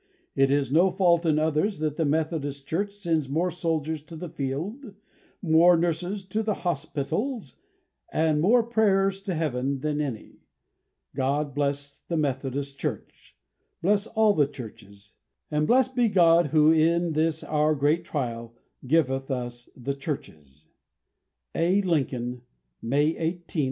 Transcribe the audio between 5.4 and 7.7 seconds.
more nurses to the hospitals,